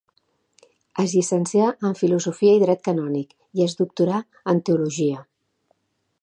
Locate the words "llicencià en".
1.17-1.93